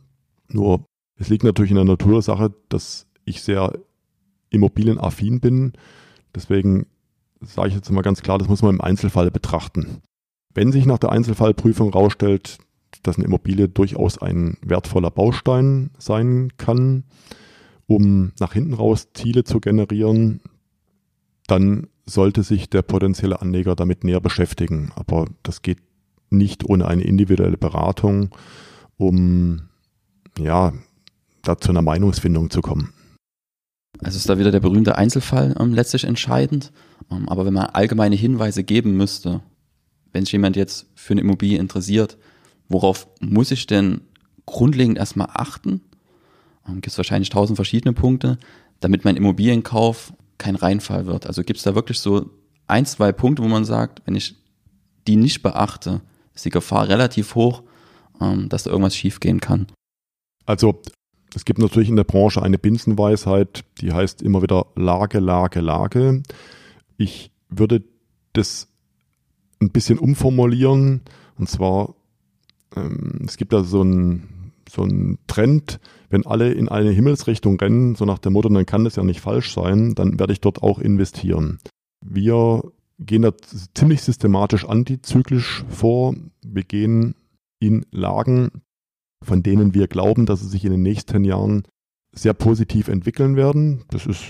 [0.47, 3.73] Nur es liegt natürlich in der Natur der Sache, dass ich sehr
[4.49, 5.73] immobilienaffin bin.
[6.33, 6.85] Deswegen
[7.41, 10.01] sage ich jetzt mal ganz klar, das muss man im Einzelfall betrachten.
[10.53, 12.57] Wenn sich nach der Einzelfallprüfung herausstellt,
[13.03, 17.03] dass eine Immobilie durchaus ein wertvoller Baustein sein kann,
[17.87, 20.41] um nach hinten raus Ziele zu generieren,
[21.47, 24.91] dann sollte sich der potenzielle Anleger damit näher beschäftigen.
[24.95, 25.79] Aber das geht
[26.29, 28.29] nicht ohne eine individuelle Beratung,
[28.97, 29.61] um
[30.37, 30.73] ja,
[31.41, 32.93] da zu einer Meinungsfindung zu kommen.
[34.01, 36.71] Also ist da wieder der berühmte Einzelfall ähm, letztlich entscheidend.
[37.11, 39.41] Ähm, aber wenn man allgemeine Hinweise geben müsste,
[40.11, 42.17] wenn sich jemand jetzt für eine Immobilie interessiert,
[42.67, 44.01] worauf muss ich denn
[44.45, 45.81] grundlegend erstmal achten?
[46.67, 48.37] Ähm, Gibt es wahrscheinlich tausend verschiedene Punkte,
[48.79, 51.27] damit mein Immobilienkauf kein Reinfall wird.
[51.27, 52.29] Also gibt es da wirklich so
[52.67, 54.35] ein, zwei Punkte, wo man sagt, wenn ich
[55.07, 56.01] die nicht beachte,
[56.33, 57.63] ist die Gefahr relativ hoch,
[58.21, 59.67] ähm, dass da irgendwas schiefgehen kann.
[60.45, 60.81] Also
[61.35, 66.23] es gibt natürlich in der Branche eine Binsenweisheit, die heißt immer wieder Lage, Lage, Lage.
[66.97, 67.83] Ich würde
[68.33, 68.67] das
[69.59, 71.01] ein bisschen umformulieren.
[71.37, 71.95] Und zwar,
[72.75, 74.87] ähm, es gibt da so einen so
[75.27, 79.03] Trend, wenn alle in eine Himmelsrichtung rennen, so nach dem Motto, dann kann das ja
[79.03, 81.59] nicht falsch sein, dann werde ich dort auch investieren.
[82.05, 82.63] Wir
[82.99, 83.31] gehen da
[83.73, 86.15] ziemlich systematisch antizyklisch vor.
[86.43, 87.15] Wir gehen
[87.59, 88.61] in Lagen,
[89.21, 91.63] von denen wir glauben, dass sie sich in den nächsten Jahren
[92.11, 93.83] sehr positiv entwickeln werden.
[93.89, 94.23] Das ist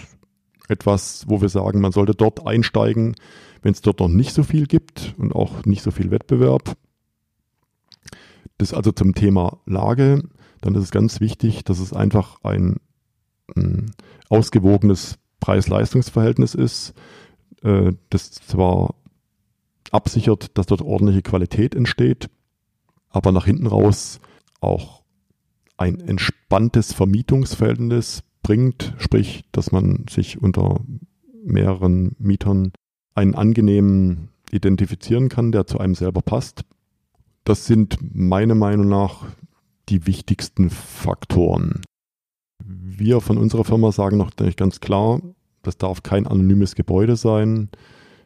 [0.68, 3.16] etwas, wo wir sagen, man sollte dort einsteigen,
[3.62, 6.76] wenn es dort noch nicht so viel gibt und auch nicht so viel Wettbewerb.
[8.58, 10.24] Das also zum Thema Lage.
[10.62, 12.78] Dann ist es ganz wichtig, dass es einfach ein,
[13.56, 13.92] ein
[14.30, 16.94] ausgewogenes Preis-Leistungs-Verhältnis ist,
[17.64, 18.96] äh, das zwar
[19.92, 22.30] absichert, dass dort ordentliche Qualität entsteht,
[23.10, 24.20] aber nach hinten raus
[24.62, 25.04] auch
[25.78, 30.82] ein entspanntes Vermietungsverhältnis bringt, sprich, dass man sich unter
[31.44, 32.72] mehreren Mietern
[33.16, 36.64] einen angenehmen identifizieren kann, der zu einem selber passt.
[37.44, 39.26] Das sind meiner Meinung nach
[39.90, 41.82] die wichtigsten Faktoren.
[42.64, 45.22] Wir von unserer Firma sagen noch ganz klar,
[45.64, 47.70] das darf kein anonymes Gebäude sein.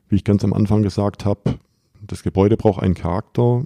[0.08, 1.60] Wie ich ganz am Anfang gesagt habe,
[2.02, 3.64] das Gebäude braucht einen Charakter.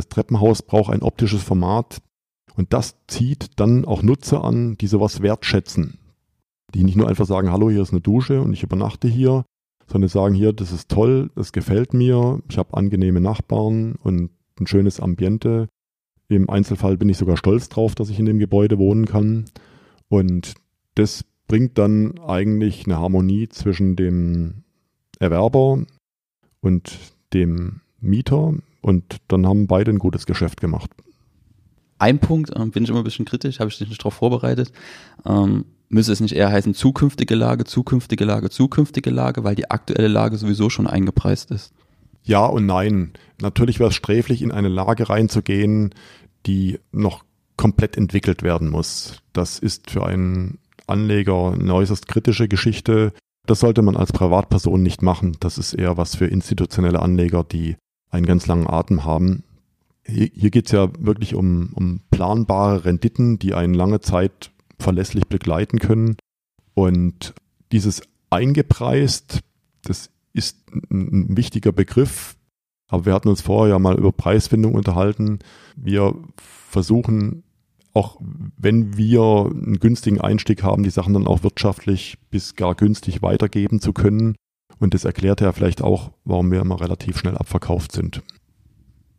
[0.00, 2.00] Das Treppenhaus braucht ein optisches Format
[2.56, 5.98] und das zieht dann auch Nutzer an, die sowas wertschätzen.
[6.72, 9.44] Die nicht nur einfach sagen, hallo, hier ist eine Dusche und ich übernachte hier,
[9.86, 14.66] sondern sagen, hier, das ist toll, das gefällt mir, ich habe angenehme Nachbarn und ein
[14.66, 15.68] schönes Ambiente.
[16.28, 19.50] Im Einzelfall bin ich sogar stolz drauf, dass ich in dem Gebäude wohnen kann.
[20.08, 20.54] Und
[20.94, 24.64] das bringt dann eigentlich eine Harmonie zwischen dem
[25.18, 25.84] Erwerber
[26.62, 26.98] und
[27.34, 30.90] dem Mieter und dann haben beide ein gutes Geschäft gemacht.
[31.98, 34.72] Ein Punkt ähm, bin ich immer ein bisschen kritisch, habe ich dich nicht darauf vorbereitet.
[35.26, 40.08] Ähm, müsste es nicht eher heißen zukünftige Lage, zukünftige Lage, zukünftige Lage, weil die aktuelle
[40.08, 41.72] Lage sowieso schon eingepreist ist?
[42.22, 43.12] Ja und nein.
[43.40, 45.94] Natürlich wäre es sträflich, in eine Lage reinzugehen,
[46.46, 47.24] die noch
[47.56, 49.20] komplett entwickelt werden muss.
[49.34, 53.12] Das ist für einen Anleger eine äußerst kritische Geschichte.
[53.46, 55.36] Das sollte man als Privatperson nicht machen.
[55.40, 57.76] Das ist eher was für institutionelle Anleger, die
[58.10, 59.44] einen ganz langen Atem haben.
[60.06, 65.26] Hier, hier geht es ja wirklich um, um planbare Renditen, die einen lange Zeit verlässlich
[65.26, 66.16] begleiten können.
[66.74, 67.34] Und
[67.72, 69.40] dieses eingepreist,
[69.82, 70.58] das ist
[70.90, 72.36] ein, ein wichtiger Begriff.
[72.88, 75.38] Aber wir hatten uns vorher ja mal über Preisfindung unterhalten.
[75.76, 77.44] Wir versuchen
[77.92, 78.20] auch
[78.56, 83.80] wenn wir einen günstigen Einstieg haben, die Sachen dann auch wirtschaftlich bis gar günstig weitergeben
[83.80, 84.36] zu können.
[84.78, 88.22] Und das erklärt ja vielleicht auch, warum wir immer relativ schnell abverkauft sind.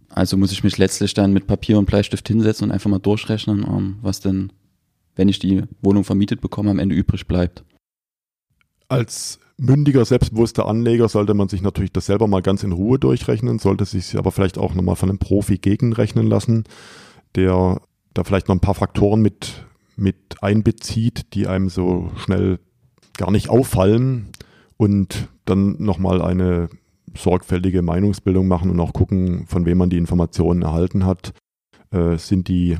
[0.09, 3.65] Also muss ich mich letztlich dann mit Papier und Bleistift hinsetzen und einfach mal durchrechnen,
[3.67, 4.51] ähm, was denn,
[5.15, 7.63] wenn ich die Wohnung vermietet bekomme, am Ende übrig bleibt.
[8.89, 13.59] Als mündiger, selbstbewusster Anleger sollte man sich natürlich das selber mal ganz in Ruhe durchrechnen,
[13.59, 16.65] sollte sich aber vielleicht auch nochmal von einem Profi gegenrechnen lassen,
[17.35, 17.79] der
[18.13, 22.59] da vielleicht noch ein paar Faktoren mit, mit einbezieht, die einem so schnell
[23.17, 24.29] gar nicht auffallen
[24.81, 26.67] und dann nochmal eine
[27.15, 31.33] sorgfältige Meinungsbildung machen und auch gucken, von wem man die Informationen erhalten hat.
[31.91, 32.77] Äh, sind die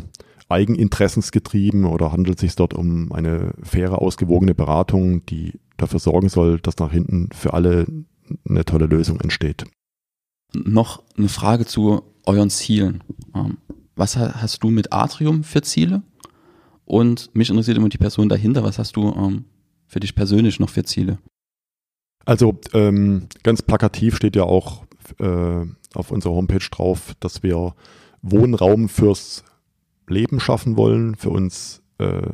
[0.50, 6.60] eigeninteressensgetrieben oder handelt es sich dort um eine faire, ausgewogene Beratung, die dafür sorgen soll,
[6.60, 7.86] dass nach hinten für alle
[8.50, 9.66] eine tolle Lösung entsteht?
[10.56, 13.04] Noch eine Frage zu euren Zielen.
[13.36, 13.58] Ähm,
[13.96, 16.02] was hast du mit Atrium für Ziele?
[16.84, 18.64] Und mich interessiert immer die Person dahinter.
[18.64, 19.46] Was hast du ähm,
[19.86, 21.20] für dich persönlich noch für Ziele?
[22.26, 24.84] Also ähm, ganz plakativ steht ja auch
[25.20, 27.74] äh, auf unserer Homepage drauf, dass wir
[28.22, 29.44] Wohnraum fürs
[30.08, 31.16] Leben schaffen wollen.
[31.16, 32.30] Für uns äh,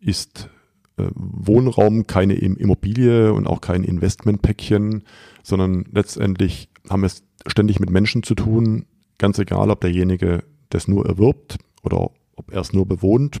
[0.00, 0.48] ist
[0.96, 5.04] äh, Wohnraum keine Immobilie und auch kein Investmentpäckchen,
[5.42, 8.86] sondern letztendlich haben wir es ständig mit Menschen zu tun,
[9.20, 13.40] Ganz egal, ob derjenige das nur erwirbt oder ob er es nur bewohnt.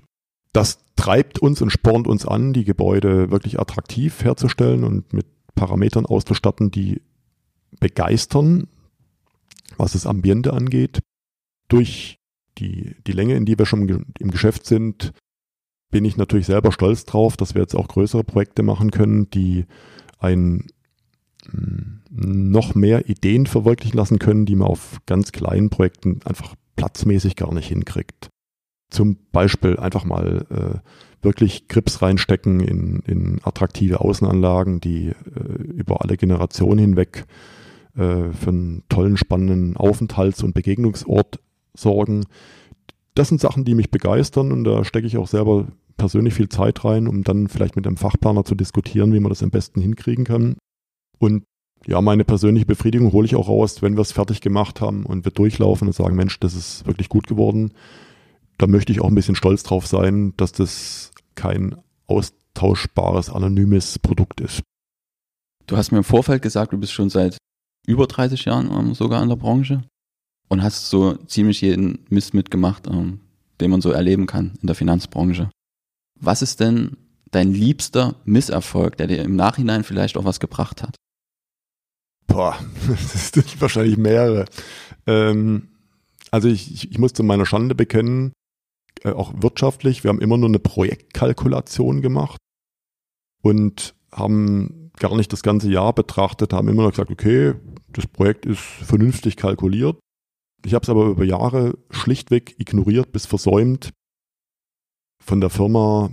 [0.52, 6.04] Das treibt uns und spornt uns an, die Gebäude wirklich attraktiv herzustellen und mit Parametern
[6.04, 7.00] auszustatten, die
[7.78, 8.68] begeistern,
[9.78, 11.00] was das Ambiente angeht.
[11.68, 12.18] Durch
[12.58, 15.12] die, die Länge, in die wir schon im Geschäft sind,
[15.90, 19.64] bin ich natürlich selber stolz drauf, dass wir jetzt auch größere Projekte machen können, die
[20.18, 20.66] ein
[22.10, 27.54] noch mehr Ideen verwirklichen lassen können, die man auf ganz kleinen Projekten einfach platzmäßig gar
[27.54, 28.28] nicht hinkriegt.
[28.90, 30.78] Zum Beispiel einfach mal äh,
[31.22, 37.24] wirklich Grips reinstecken in, in attraktive Außenanlagen, die äh, über alle Generationen hinweg
[37.96, 41.40] äh, für einen tollen, spannenden Aufenthalts- und Begegnungsort
[41.74, 42.24] sorgen.
[43.14, 46.84] Das sind Sachen, die mich begeistern und da stecke ich auch selber persönlich viel Zeit
[46.84, 50.24] rein, um dann vielleicht mit einem Fachplaner zu diskutieren, wie man das am besten hinkriegen
[50.24, 50.56] kann.
[51.18, 51.44] Und
[51.86, 55.24] ja, meine persönliche Befriedigung hole ich auch raus, wenn wir es fertig gemacht haben und
[55.24, 57.72] wir durchlaufen und sagen, Mensch, das ist wirklich gut geworden.
[58.60, 61.76] Da möchte ich auch ein bisschen stolz drauf sein, dass das kein
[62.08, 64.60] austauschbares, anonymes Produkt ist.
[65.66, 67.38] Du hast mir im Vorfeld gesagt, du bist schon seit
[67.86, 69.80] über 30 Jahren ähm, sogar in der Branche
[70.50, 73.20] und hast so ziemlich jeden Mist mitgemacht, ähm,
[73.62, 75.48] den man so erleben kann in der Finanzbranche.
[76.20, 76.98] Was ist denn
[77.30, 80.96] dein liebster Misserfolg, der dir im Nachhinein vielleicht auch was gebracht hat?
[82.26, 84.44] Boah, das sind wahrscheinlich mehrere.
[85.06, 85.68] Ähm,
[86.30, 88.34] also ich, ich, ich muss zu meiner Schande bekennen,
[89.04, 92.38] äh, auch wirtschaftlich, wir haben immer nur eine Projektkalkulation gemacht
[93.42, 97.54] und haben gar nicht das ganze Jahr betrachtet, haben immer noch gesagt, okay,
[97.92, 99.98] das Projekt ist vernünftig kalkuliert.
[100.64, 103.90] Ich habe es aber über Jahre schlichtweg ignoriert bis versäumt,
[105.24, 106.10] von der Firma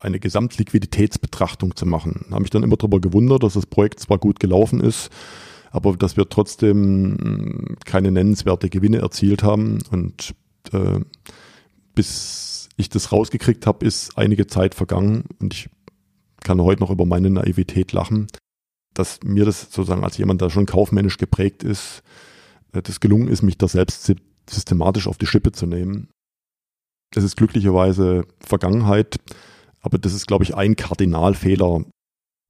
[0.00, 2.26] eine Gesamtliquiditätsbetrachtung zu machen.
[2.30, 5.10] Habe mich dann immer darüber gewundert, dass das Projekt zwar gut gelaufen ist,
[5.70, 9.78] aber dass wir trotzdem keine nennenswerte Gewinne erzielt haben.
[9.90, 10.34] Und
[10.72, 11.00] äh,
[12.00, 15.68] bis ich das rausgekriegt habe, ist einige Zeit vergangen und ich
[16.42, 18.26] kann heute noch über meine Naivität lachen,
[18.94, 22.00] dass mir das sozusagen als jemand, der schon kaufmännisch geprägt ist,
[22.72, 24.10] äh, das gelungen ist, mich da selbst
[24.48, 26.08] systematisch auf die Schippe zu nehmen.
[27.14, 29.20] Es ist glücklicherweise Vergangenheit.
[29.82, 31.84] Aber das ist, glaube ich, ein Kardinalfehler,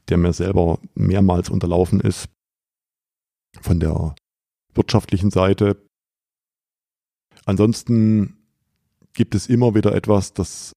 [0.09, 2.29] der mir selber mehrmals unterlaufen ist
[3.61, 4.15] von der
[4.75, 5.85] wirtschaftlichen Seite.
[7.47, 8.40] Ansonsten
[9.13, 10.73] gibt es immer wieder etwas, das,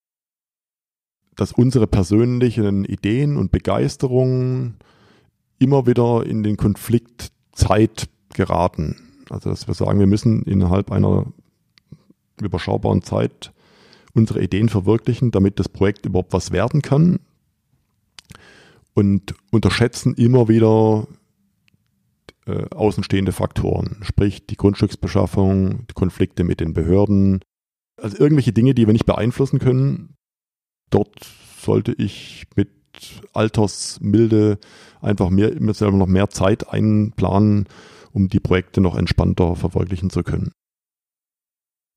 [1.36, 4.78] das unsere persönlichen Ideen und Begeisterungen
[5.60, 9.24] immer wieder in den Konflikt Zeit geraten.
[9.30, 11.32] Also dass wir sagen, wir müssen innerhalb einer
[12.42, 13.52] überschaubaren Zeit
[14.14, 17.20] unsere Ideen verwirklichen, damit das Projekt überhaupt was werden kann.
[18.94, 21.08] Und unterschätzen immer wieder
[22.46, 27.40] äh, außenstehende Faktoren, sprich die Grundstücksbeschaffung, die Konflikte mit den Behörden,
[28.04, 30.16] also irgendwelche Dinge, die wir nicht beeinflussen können.
[30.90, 31.26] Dort
[31.60, 32.70] sollte ich mit
[33.32, 34.60] Altersmilde
[35.02, 37.68] einfach mehr, mir selber noch mehr Zeit einplanen,
[38.12, 40.52] um die Projekte noch entspannter verwirklichen zu können.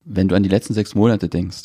[0.05, 1.63] Wenn du an die letzten sechs Monate denkst,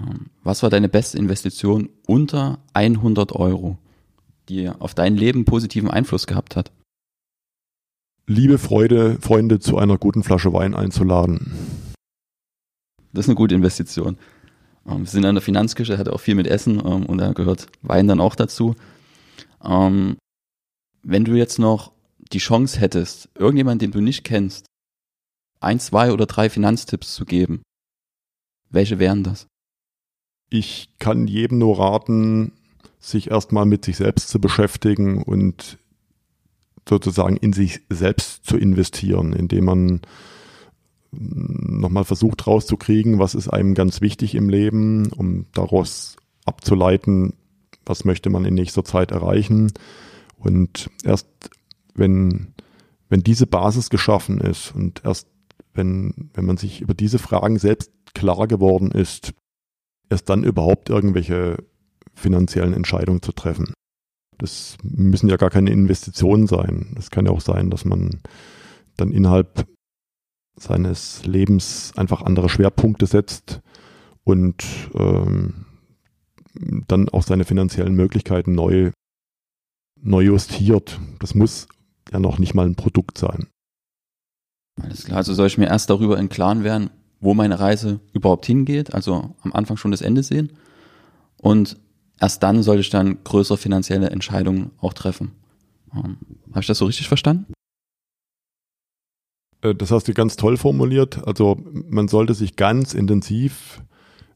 [0.00, 3.78] ähm, was war deine beste Investition unter 100 Euro,
[4.48, 6.72] die auf dein Leben positiven Einfluss gehabt hat?
[8.26, 11.87] Liebe Freude, Freunde zu einer guten Flasche Wein einzuladen.
[13.12, 14.18] Das ist eine gute Investition.
[14.86, 17.66] Ähm, wir sind an der Finanzküche, hat auch viel mit Essen ähm, und da gehört
[17.82, 18.74] Wein dann auch dazu.
[19.60, 21.92] wenn du jetzt noch
[22.32, 24.66] die Chance hättest, irgendjemand, den du nicht kennst,
[25.60, 27.62] ein, zwei oder drei Finanztipps zu geben,
[28.70, 29.46] welche wären das?
[30.50, 32.52] Ich kann jedem nur raten,
[33.00, 35.78] sich erstmal mit sich selbst zu beschäftigen und
[36.88, 40.00] sozusagen in sich selbst zu investieren, indem man
[41.10, 47.34] nochmal versucht rauszukriegen, was ist einem ganz wichtig im Leben, um daraus abzuleiten,
[47.84, 49.72] was möchte man in nächster Zeit erreichen.
[50.36, 51.28] Und erst
[51.94, 52.54] wenn,
[53.08, 55.28] wenn diese Basis geschaffen ist und erst
[55.74, 59.32] wenn, wenn man sich über diese Fragen selbst klar geworden ist,
[60.10, 61.64] erst dann überhaupt irgendwelche
[62.14, 63.72] finanziellen Entscheidungen zu treffen.
[64.38, 66.94] Das müssen ja gar keine Investitionen sein.
[66.98, 68.20] Es kann ja auch sein, dass man
[68.96, 69.66] dann innerhalb
[70.58, 73.60] seines Lebens einfach andere Schwerpunkte setzt
[74.24, 75.66] und ähm,
[76.86, 78.90] dann auch seine finanziellen Möglichkeiten neu,
[80.00, 80.98] neu justiert.
[81.20, 81.68] Das muss
[82.12, 83.46] ja noch nicht mal ein Produkt sein.
[84.80, 86.90] Alles klar, also soll ich mir erst darüber im Klaren werden,
[87.20, 90.52] wo meine Reise überhaupt hingeht, also am Anfang schon das Ende sehen.
[91.36, 91.76] Und
[92.20, 95.32] erst dann sollte ich dann größere finanzielle Entscheidungen auch treffen.
[95.94, 96.18] Ähm,
[96.50, 97.52] Habe ich das so richtig verstanden?
[99.62, 101.26] Äh, das hast du ganz toll formuliert.
[101.26, 101.56] Also
[101.88, 103.82] man sollte sich ganz intensiv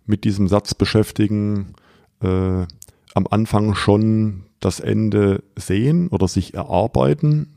[0.07, 1.75] mit diesem Satz beschäftigen,
[2.21, 2.67] äh,
[3.15, 7.57] am Anfang schon das Ende sehen oder sich erarbeiten.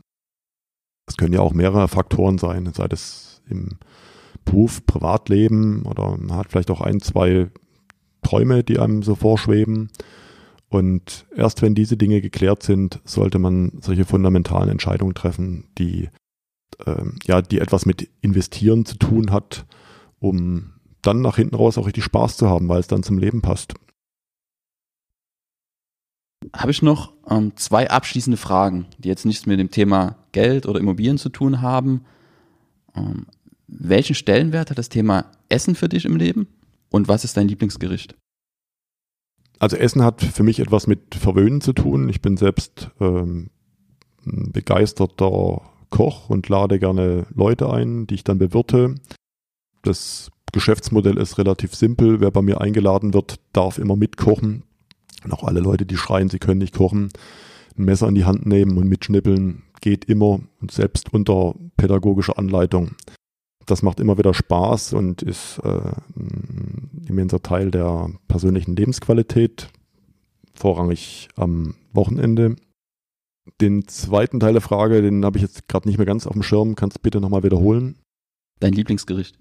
[1.08, 3.78] Es können ja auch mehrere Faktoren sein, sei das im
[4.44, 7.48] Beruf, Privatleben oder man hat vielleicht auch ein, zwei
[8.22, 9.90] Träume, die einem so vorschweben.
[10.68, 16.10] Und erst wenn diese Dinge geklärt sind, sollte man solche fundamentalen Entscheidungen treffen, die
[16.84, 19.66] ähm, ja, die etwas mit Investieren zu tun hat,
[20.18, 23.42] um dann nach hinten raus auch richtig Spaß zu haben, weil es dann zum Leben
[23.42, 23.74] passt
[26.54, 30.80] habe ich noch ähm, zwei abschließende Fragen, die jetzt nichts mit dem Thema Geld oder
[30.80, 32.04] Immobilien zu tun haben.
[32.94, 33.26] Ähm,
[33.66, 36.48] welchen Stellenwert hat das Thema Essen für dich im Leben
[36.90, 38.14] und was ist dein Lieblingsgericht?
[39.58, 42.08] Also Essen hat für mich etwas mit Verwöhnen zu tun.
[42.08, 43.50] Ich bin selbst ähm,
[44.24, 48.96] ein begeisterter Koch und lade gerne Leute ein, die ich dann bewirte.
[49.82, 52.20] Das Geschäftsmodell ist relativ simpel.
[52.20, 54.64] Wer bei mir eingeladen wird, darf immer mitkochen.
[55.24, 57.10] Und auch alle Leute, die schreien, sie können nicht kochen,
[57.76, 62.92] ein Messer in die Hand nehmen und mitschnippeln, geht immer und selbst unter pädagogischer Anleitung.
[63.66, 69.68] Das macht immer wieder Spaß und ist äh, ein immenser Teil der persönlichen Lebensqualität,
[70.54, 72.56] vorrangig am Wochenende.
[73.60, 76.42] Den zweiten Teil der Frage, den habe ich jetzt gerade nicht mehr ganz auf dem
[76.42, 76.74] Schirm.
[76.74, 77.96] Kannst du bitte nochmal wiederholen?
[78.60, 79.38] Dein Lieblingsgericht?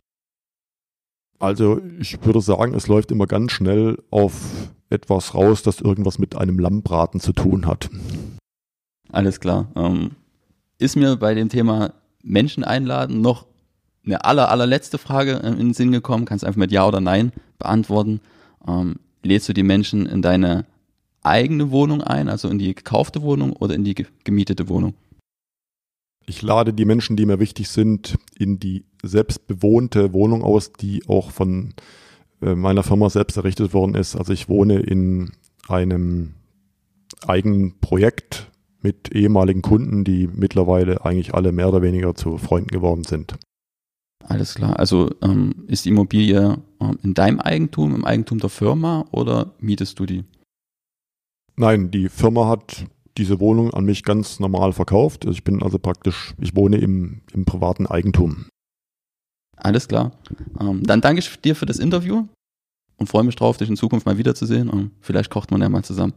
[1.39, 6.35] Also ich würde sagen, es läuft immer ganz schnell auf etwas raus, das irgendwas mit
[6.35, 7.89] einem Lammbraten zu tun hat.
[9.11, 9.67] Alles klar.
[9.75, 10.11] Ähm,
[10.77, 13.45] ist mir bei dem Thema Menschen einladen noch
[14.05, 16.25] eine aller, allerletzte Frage in den Sinn gekommen.
[16.25, 18.21] Kannst einfach mit Ja oder Nein beantworten.
[18.67, 20.65] Ähm, lädst du die Menschen in deine
[21.25, 24.93] eigene Wohnung ein, also in die gekaufte Wohnung oder in die gemietete Wohnung?
[26.27, 31.31] Ich lade die Menschen, die mir wichtig sind, in die selbstbewohnte Wohnung aus, die auch
[31.31, 31.73] von
[32.41, 34.15] äh, meiner Firma selbst errichtet worden ist.
[34.15, 35.31] Also ich wohne in
[35.67, 36.33] einem
[37.27, 38.49] eigenen Projekt
[38.81, 43.35] mit ehemaligen Kunden, die mittlerweile eigentlich alle mehr oder weniger zu Freunden geworden sind.
[44.27, 44.79] Alles klar.
[44.79, 49.99] Also ähm, ist die Immobilie ähm, in deinem Eigentum, im Eigentum der Firma oder mietest
[49.99, 50.23] du die?
[51.57, 52.85] Nein, die Firma hat
[53.17, 55.25] diese Wohnung an mich ganz normal verkauft.
[55.25, 58.47] Ich bin also praktisch, ich wohne im, im privaten Eigentum.
[59.55, 60.11] Alles klar.
[60.59, 62.27] Ähm, dann danke ich dir für das Interview
[62.97, 65.83] und freue mich drauf, dich in Zukunft mal wiederzusehen und vielleicht kocht man ja mal
[65.83, 66.13] zusammen.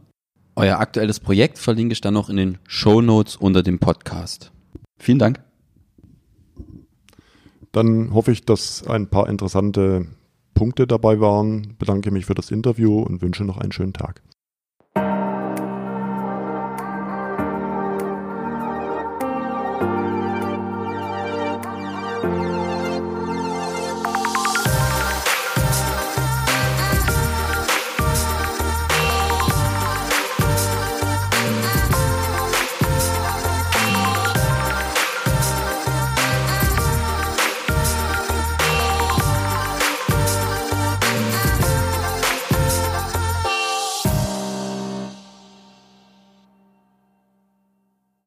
[0.55, 4.51] Euer aktuelles Projekt verlinke ich dann noch in den Show Notes unter dem Podcast.
[4.97, 5.39] Vielen Dank.
[7.71, 10.07] dann hoffe ich, dass ein paar interessante
[10.53, 11.75] Punkte dabei waren.
[11.77, 14.21] Bedanke mich für das Interview und wünsche noch einen schönen Tag.